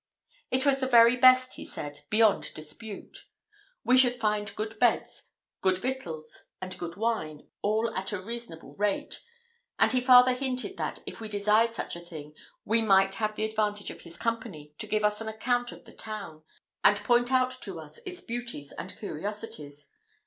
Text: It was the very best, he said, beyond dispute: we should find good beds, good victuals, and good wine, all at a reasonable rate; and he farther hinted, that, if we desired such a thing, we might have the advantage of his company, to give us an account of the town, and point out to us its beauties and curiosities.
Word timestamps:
It 0.49 0.65
was 0.65 0.79
the 0.79 0.87
very 0.87 1.15
best, 1.15 1.57
he 1.57 1.63
said, 1.63 1.99
beyond 2.09 2.55
dispute: 2.55 3.27
we 3.83 3.99
should 3.99 4.19
find 4.19 4.55
good 4.55 4.79
beds, 4.79 5.27
good 5.61 5.77
victuals, 5.77 6.45
and 6.59 6.75
good 6.79 6.97
wine, 6.97 7.47
all 7.61 7.93
at 7.95 8.11
a 8.11 8.19
reasonable 8.19 8.73
rate; 8.77 9.21
and 9.77 9.91
he 9.93 10.01
farther 10.01 10.33
hinted, 10.33 10.77
that, 10.77 11.03
if 11.05 11.21
we 11.21 11.27
desired 11.27 11.75
such 11.75 11.95
a 11.95 11.99
thing, 11.99 12.33
we 12.65 12.81
might 12.81 13.13
have 13.13 13.35
the 13.35 13.45
advantage 13.45 13.91
of 13.91 14.01
his 14.01 14.17
company, 14.17 14.73
to 14.79 14.87
give 14.87 15.03
us 15.03 15.21
an 15.21 15.27
account 15.27 15.71
of 15.71 15.85
the 15.85 15.93
town, 15.93 16.41
and 16.83 17.03
point 17.03 17.31
out 17.31 17.51
to 17.61 17.79
us 17.79 17.99
its 18.03 18.21
beauties 18.21 18.71
and 18.71 18.97
curiosities. 18.97 19.91